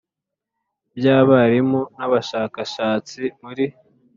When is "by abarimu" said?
0.95-1.81